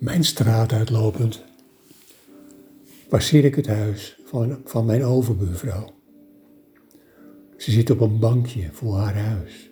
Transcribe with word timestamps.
Mijn 0.00 0.24
straat 0.24 0.72
uitlopend 0.72 1.44
passeer 3.08 3.44
ik 3.44 3.54
het 3.54 3.66
huis 3.66 4.18
van, 4.24 4.60
van 4.64 4.86
mijn 4.86 5.04
overbuurvrouw. 5.04 5.90
Ze 7.56 7.70
zit 7.70 7.90
op 7.90 8.00
een 8.00 8.18
bankje 8.18 8.68
voor 8.72 8.96
haar 8.96 9.14
huis. 9.14 9.70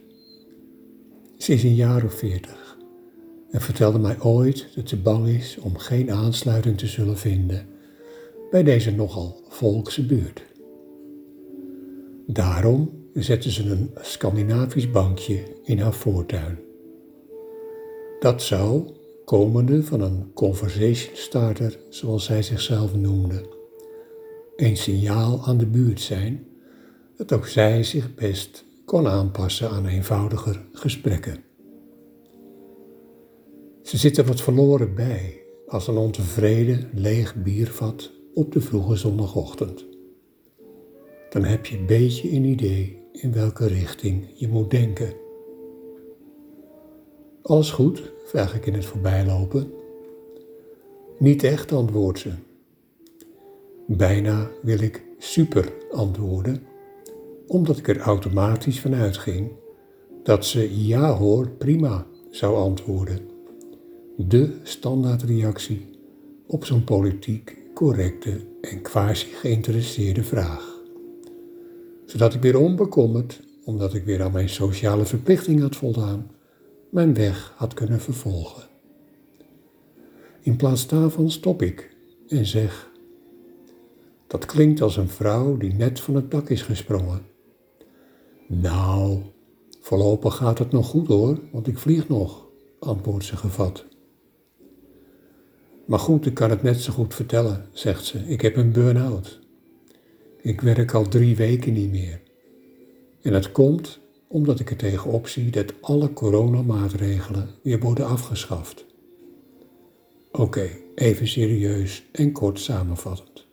Ze 1.38 1.52
is 1.52 1.62
een 1.62 1.74
jaar 1.74 2.04
of 2.04 2.14
veertig 2.14 2.78
en 3.50 3.60
vertelde 3.60 3.98
mij 3.98 4.20
ooit 4.20 4.68
dat 4.74 4.88
ze 4.88 4.96
bang 4.96 5.28
is 5.28 5.58
om 5.58 5.78
geen 5.78 6.10
aansluiting 6.10 6.78
te 6.78 6.86
zullen 6.86 7.18
vinden 7.18 7.66
bij 8.50 8.62
deze 8.62 8.90
nogal 8.90 9.40
volkse 9.48 10.06
buurt. 10.06 10.44
Daarom 12.26 12.90
zette 13.14 13.50
ze 13.50 13.70
een 13.70 13.90
Scandinavisch 14.00 14.90
bankje 14.90 15.42
in 15.62 15.78
haar 15.78 15.94
voortuin. 15.94 16.58
Dat 18.20 18.42
zou, 18.42 18.96
komende 19.28 19.82
van 19.82 20.00
een 20.00 20.32
conversation 20.34 21.16
starter, 21.16 21.78
zoals 21.88 22.24
zij 22.24 22.42
zichzelf 22.42 22.94
noemde, 22.94 23.48
een 24.56 24.76
signaal 24.76 25.40
aan 25.44 25.58
de 25.58 25.66
buurt 25.66 26.00
zijn 26.00 26.46
dat 27.16 27.32
ook 27.32 27.46
zij 27.46 27.82
zich 27.82 28.14
best 28.14 28.64
kon 28.84 29.06
aanpassen 29.06 29.70
aan 29.70 29.86
eenvoudiger 29.86 30.66
gesprekken. 30.72 31.44
Ze 33.82 33.96
zit 33.96 34.18
er 34.18 34.24
wat 34.24 34.40
verloren 34.40 34.94
bij 34.94 35.42
als 35.66 35.86
een 35.86 35.96
ontevreden 35.96 36.90
leeg 36.94 37.34
biervat 37.42 38.10
op 38.34 38.52
de 38.52 38.60
vroege 38.60 38.96
zondagochtend. 38.96 39.86
Dan 41.30 41.44
heb 41.44 41.66
je 41.66 41.78
een 41.78 41.86
beetje 41.86 42.32
een 42.32 42.44
idee 42.44 43.02
in 43.12 43.32
welke 43.32 43.66
richting 43.66 44.32
je 44.34 44.48
moet 44.48 44.70
denken. 44.70 45.12
Alles 47.42 47.70
goed? 47.70 48.16
Vraag 48.28 48.54
ik 48.54 48.66
in 48.66 48.74
het 48.74 48.84
voorbijlopen. 48.84 49.72
Niet 51.18 51.42
echt, 51.42 51.72
antwoordt 51.72 52.18
ze. 52.18 52.30
Bijna 53.86 54.50
wil 54.62 54.80
ik 54.80 55.02
super 55.18 55.72
antwoorden, 55.90 56.62
omdat 57.46 57.78
ik 57.78 57.88
er 57.88 57.98
automatisch 57.98 58.80
van 58.80 58.94
uitging 58.94 59.50
dat 60.22 60.46
ze 60.46 60.86
ja 60.86 61.12
hoor, 61.12 61.48
prima 61.48 62.06
zou 62.30 62.56
antwoorden. 62.56 63.18
De 64.16 64.50
standaardreactie 64.62 65.86
op 66.46 66.64
zo'n 66.64 66.84
politiek 66.84 67.56
correcte 67.74 68.40
en 68.60 68.82
quasi 68.82 69.26
geïnteresseerde 69.26 70.22
vraag. 70.22 70.76
Zodat 72.06 72.34
ik 72.34 72.42
weer 72.42 72.58
onbekommerd, 72.58 73.40
omdat 73.64 73.94
ik 73.94 74.04
weer 74.04 74.22
aan 74.22 74.32
mijn 74.32 74.48
sociale 74.48 75.04
verplichting 75.04 75.60
had 75.60 75.76
voldaan, 75.76 76.30
mijn 76.90 77.14
weg 77.14 77.52
had 77.56 77.74
kunnen 77.74 78.00
vervolgen. 78.00 78.62
In 80.40 80.56
plaats 80.56 80.86
daarvan 80.86 81.30
stop 81.30 81.62
ik 81.62 81.96
en 82.28 82.46
zeg: 82.46 82.90
Dat 84.26 84.46
klinkt 84.46 84.80
als 84.80 84.96
een 84.96 85.08
vrouw 85.08 85.56
die 85.56 85.72
net 85.72 86.00
van 86.00 86.14
het 86.14 86.30
dak 86.30 86.48
is 86.48 86.62
gesprongen. 86.62 87.22
Nou, 88.46 89.20
voorlopig 89.80 90.36
gaat 90.36 90.58
het 90.58 90.70
nog 90.70 90.86
goed 90.86 91.06
hoor, 91.06 91.40
want 91.52 91.66
ik 91.66 91.78
vlieg 91.78 92.08
nog, 92.08 92.46
antwoordt 92.78 93.24
ze 93.24 93.36
gevat. 93.36 93.86
Maar 95.84 95.98
goed, 95.98 96.26
ik 96.26 96.34
kan 96.34 96.50
het 96.50 96.62
net 96.62 96.80
zo 96.80 96.92
goed 96.92 97.14
vertellen, 97.14 97.66
zegt 97.72 98.04
ze. 98.04 98.18
Ik 98.18 98.40
heb 98.40 98.56
een 98.56 98.72
burn-out. 98.72 99.40
Ik 100.40 100.60
werk 100.60 100.94
al 100.94 101.08
drie 101.08 101.36
weken 101.36 101.72
niet 101.72 101.90
meer. 101.90 102.20
En 103.22 103.32
dat 103.32 103.52
komt 103.52 104.00
omdat 104.28 104.60
ik 104.60 104.70
er 104.70 104.76
tegenop 104.76 105.28
zie 105.28 105.50
dat 105.50 105.72
alle 105.80 106.12
coronamaatregelen 106.12 107.48
weer 107.62 107.80
worden 107.80 108.06
afgeschaft. 108.06 108.84
Oké, 110.32 110.68
even 110.94 111.28
serieus 111.28 112.04
en 112.12 112.32
kort 112.32 112.60
samenvattend. 112.60 113.46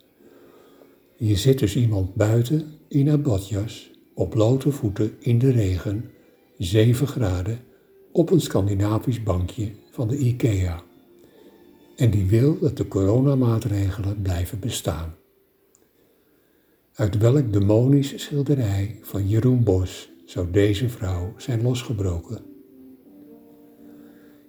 Hier 1.16 1.36
zit 1.36 1.58
dus 1.58 1.76
iemand 1.76 2.14
buiten 2.14 2.72
in 2.88 3.08
haar 3.08 3.20
badjas, 3.20 3.90
op 4.14 4.30
blote 4.30 4.70
voeten 4.70 5.16
in 5.18 5.38
de 5.38 5.50
regen, 5.50 6.10
7 6.58 7.06
graden, 7.06 7.60
op 8.12 8.30
een 8.30 8.40
Scandinavisch 8.40 9.22
bankje 9.22 9.70
van 9.90 10.08
de 10.08 10.16
IKEA. 10.16 10.82
En 11.96 12.10
die 12.10 12.26
wil 12.26 12.58
dat 12.58 12.76
de 12.76 12.88
coronamaatregelen 12.88 14.22
blijven 14.22 14.58
bestaan. 14.60 15.14
Uit 16.94 17.18
welk 17.18 17.52
demonisch 17.52 18.12
schilderij 18.22 18.98
van 19.02 19.28
Jeroen 19.28 19.62
Bos 19.62 20.10
zou 20.26 20.50
deze 20.50 20.88
vrouw 20.88 21.32
zijn 21.36 21.62
losgebroken? 21.62 22.44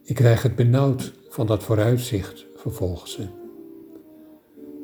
Ik 0.03 0.15
krijg 0.15 0.43
het 0.43 0.55
benauwd 0.55 1.13
van 1.29 1.47
dat 1.47 1.63
vooruitzicht, 1.63 2.45
vervolgt 2.55 3.09
ze. 3.09 3.27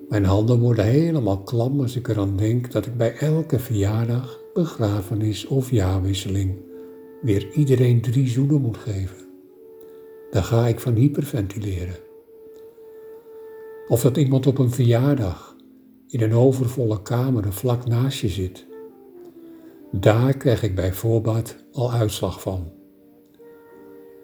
Mijn 0.09 0.25
handen 0.25 0.59
worden 0.59 0.85
helemaal 0.85 1.43
klam 1.43 1.81
als 1.81 1.95
ik 1.95 2.07
eraan 2.07 2.37
denk 2.37 2.71
dat 2.71 2.85
ik 2.85 2.97
bij 2.97 3.17
elke 3.17 3.59
verjaardag, 3.59 4.39
begrafenis 4.53 5.45
of 5.45 5.71
jaarwisseling 5.71 6.61
weer 7.21 7.51
iedereen 7.51 8.01
drie 8.01 8.27
zoenen 8.27 8.61
moet 8.61 8.77
geven. 8.77 9.27
Daar 10.31 10.43
ga 10.43 10.67
ik 10.67 10.79
van 10.79 10.93
hyperventileren. 10.93 11.97
Of 13.87 14.01
dat 14.01 14.17
iemand 14.17 14.47
op 14.47 14.57
een 14.57 14.71
verjaardag 14.71 15.55
in 16.07 16.21
een 16.21 16.33
overvolle 16.33 17.01
kamer 17.01 17.53
vlak 17.53 17.85
naast 17.85 18.19
je 18.19 18.29
zit. 18.29 18.71
Daar 19.95 20.37
krijg 20.37 20.63
ik 20.63 20.75
bij 20.75 20.93
voorbaat 20.93 21.55
al 21.71 21.91
uitslag 21.91 22.41
van. 22.41 22.71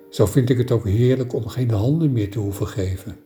Zo 0.10 0.26
vind 0.26 0.50
ik 0.50 0.58
het 0.58 0.72
ook 0.72 0.88
heerlijk 0.88 1.34
om 1.34 1.48
geen 1.48 1.72
handen 1.72 2.12
meer 2.12 2.32
te 2.32 2.40
hoeven 2.40 2.68
geven. 2.68 3.18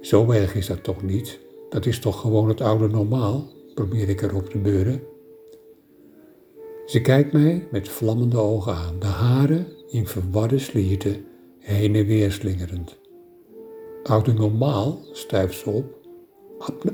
Zo 0.00 0.30
erg 0.30 0.54
is 0.54 0.66
dat 0.66 0.82
toch 0.82 1.02
niet? 1.02 1.40
Dat 1.68 1.86
is 1.86 1.98
toch 1.98 2.20
gewoon 2.20 2.48
het 2.48 2.60
oude 2.60 2.88
normaal, 2.88 3.48
probeer 3.74 4.08
ik 4.08 4.22
erop 4.22 4.48
te 4.48 4.58
beuren. 4.58 5.02
Ze 6.86 7.00
kijkt 7.00 7.32
mij 7.32 7.68
met 7.70 7.88
vlammende 7.88 8.38
ogen 8.38 8.74
aan, 8.74 8.98
de 8.98 9.06
haren 9.06 9.66
in 9.88 10.06
verwarde 10.06 10.58
slierten 10.58 11.24
heen 11.58 11.94
en 11.94 12.06
weer 12.06 12.32
slingerend. 12.32 12.98
Oude 14.02 14.32
normaal, 14.32 14.98
stuift 15.12 15.58
ze 15.58 15.70
op. 15.70 15.98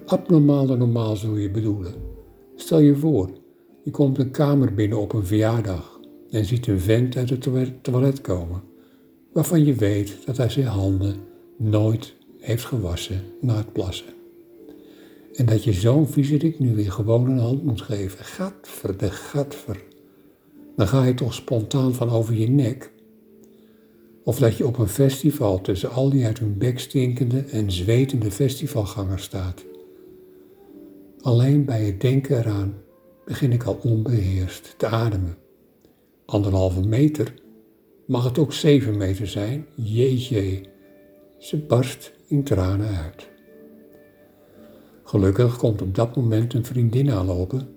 abnormale 0.07 0.77
normaal 0.77 1.17
zul 1.17 1.37
je 1.37 1.51
bedoelen. 1.51 2.16
Stel 2.57 2.79
je 2.79 2.97
voor, 2.97 3.31
je 3.83 3.91
komt 3.91 4.19
een 4.19 4.31
kamer 4.31 4.75
binnen 4.75 5.01
op 5.01 5.13
een 5.13 5.27
verjaardag 5.27 6.01
en 6.31 6.45
ziet 6.45 6.67
een 6.67 6.81
vent 6.81 7.17
uit 7.17 7.31
het 7.31 7.49
toilet 7.83 8.21
komen, 8.21 8.63
waarvan 9.33 9.65
je 9.65 9.75
weet 9.75 10.17
dat 10.25 10.37
hij 10.37 10.51
zijn 10.51 10.67
handen 10.67 11.17
nooit 11.57 12.15
heeft 12.39 12.65
gewassen 12.65 13.21
na 13.41 13.57
het 13.57 13.73
plassen. 13.73 14.15
En 15.35 15.47
dat 15.47 15.65
je 15.65 15.73
zo'n 15.73 16.09
viezerik 16.09 16.59
nu 16.59 16.75
weer 16.75 16.93
gewoon 16.93 17.31
een 17.31 17.39
hand 17.39 17.65
moet 17.65 17.83
geven. 17.83 18.25
Gadver 18.25 18.97
de 18.97 19.11
gadver. 19.11 19.83
Dan 20.77 20.89
ga 20.89 21.05
je 21.05 21.15
toch 21.15 21.35
spontaan 21.35 21.95
van 21.95 22.11
over 22.11 22.35
je 22.35 22.49
nek. 22.49 22.93
Of 24.25 24.39
dat 24.39 24.57
je 24.57 24.67
op 24.67 24.79
een 24.79 24.89
festival 24.89 25.61
tussen 25.61 25.91
al 25.91 26.11
die 26.11 26.25
uit 26.25 26.39
hun 26.39 26.59
bek 26.59 26.79
stinkende 26.79 27.41
en 27.41 27.73
zwetende 27.73 28.31
festivalgangers 28.31 29.23
staat. 29.23 29.65
Alleen 31.27 31.65
bij 31.65 31.85
het 31.85 32.01
denken 32.01 32.39
eraan 32.39 32.75
begin 33.25 33.53
ik 33.53 33.63
al 33.63 33.79
onbeheerst 33.83 34.75
te 34.79 34.87
ademen. 34.87 35.37
Anderhalve 36.27 36.81
meter, 36.81 37.35
mag 38.07 38.25
het 38.25 38.39
ook 38.39 38.53
zeven 38.53 38.97
meter 38.97 39.27
zijn? 39.27 39.67
Jeetje, 39.75 40.65
ze 41.39 41.57
barst 41.57 42.13
in 42.27 42.45
tranen 42.45 42.89
uit. 42.89 43.29
Gelukkig 45.05 45.57
komt 45.57 45.83
op 45.83 45.95
dat 45.95 46.17
moment 46.17 46.55
een 46.55 46.65
vriendin 46.65 47.11
aanlopen 47.11 47.69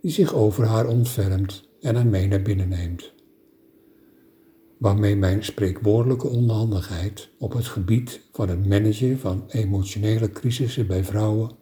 die 0.00 0.10
zich 0.10 0.34
over 0.34 0.64
haar 0.64 0.88
ontfermt 0.88 1.68
en 1.80 1.94
haar 1.94 2.06
mee 2.06 2.28
naar 2.28 2.42
binnen 2.42 2.68
neemt. 2.68 3.12
Waarmee 4.78 5.16
mijn 5.16 5.44
spreekwoordelijke 5.44 6.28
onhandigheid 6.28 7.30
op 7.38 7.52
het 7.52 7.66
gebied 7.66 8.20
van 8.32 8.48
het 8.48 8.68
managen 8.68 9.18
van 9.18 9.44
emotionele 9.48 10.30
crisissen 10.30 10.86
bij 10.86 11.04
vrouwen 11.04 11.58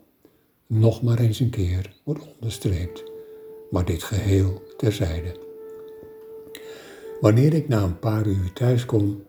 nog 0.69 1.03
maar 1.03 1.19
eens 1.19 1.41
een 1.41 1.51
keer 1.51 1.95
wordt 2.05 2.35
onderstreept, 2.35 3.05
maar 3.71 3.85
dit 3.85 4.03
geheel 4.03 4.63
terzijde. 4.77 5.37
Wanneer 7.21 7.55
ik 7.55 7.69
na 7.69 7.83
een 7.83 7.99
paar 7.99 8.27
uur 8.27 8.53
thuis 8.53 8.85
kom, 8.85 9.23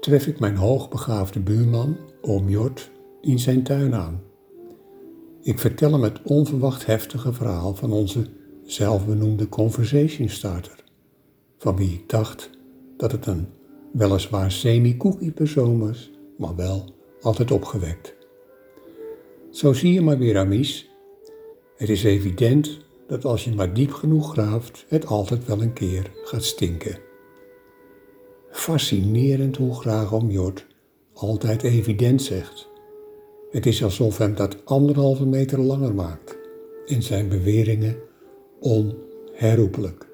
tref 0.00 0.26
ik 0.26 0.38
mijn 0.38 0.56
hoogbegaafde 0.56 1.40
buurman, 1.40 1.96
oom 2.20 2.48
Jort, 2.48 2.90
in 3.20 3.38
zijn 3.38 3.62
tuin 3.62 3.94
aan. 3.94 4.22
Ik 5.42 5.58
vertel 5.58 5.92
hem 5.92 6.02
het 6.02 6.22
onverwacht 6.22 6.86
heftige 6.86 7.32
verhaal 7.32 7.74
van 7.74 7.92
onze 7.92 8.26
zelfbenoemde 8.64 9.48
conversation 9.48 10.28
starter, 10.28 10.84
van 11.58 11.76
wie 11.76 11.92
ik 11.92 12.08
dacht 12.08 12.50
dat 12.96 13.12
het 13.12 13.26
een 13.26 13.46
weliswaar 13.92 14.52
semi-cookie 14.52 15.32
persoon 15.32 15.78
was, 15.78 16.10
maar 16.38 16.56
wel 16.56 16.94
altijd 17.20 17.50
opgewekt. 17.50 18.23
Zo 19.54 19.72
zie 19.72 19.92
je 19.92 20.00
maar 20.00 20.18
weer, 20.18 20.38
Amies. 20.38 20.90
Het 21.76 21.88
is 21.88 22.04
evident 22.04 22.78
dat 23.06 23.24
als 23.24 23.44
je 23.44 23.54
maar 23.54 23.74
diep 23.74 23.92
genoeg 23.92 24.32
graaft, 24.32 24.84
het 24.88 25.06
altijd 25.06 25.46
wel 25.46 25.62
een 25.62 25.72
keer 25.72 26.10
gaat 26.24 26.44
stinken. 26.44 26.98
Fascinerend 28.50 29.56
hoe 29.56 29.74
graag 29.74 30.14
oom 30.14 30.30
Jort 30.30 30.66
altijd 31.12 31.62
evident 31.62 32.22
zegt. 32.22 32.68
Het 33.50 33.66
is 33.66 33.84
alsof 33.84 34.18
hem 34.18 34.34
dat 34.34 34.64
anderhalve 34.64 35.26
meter 35.26 35.60
langer 35.60 35.94
maakt 35.94 36.38
en 36.86 37.02
zijn 37.02 37.28
beweringen 37.28 37.96
onherroepelijk. 38.60 40.06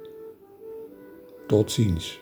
Tot 1.47 1.73
ziens. 1.73 2.21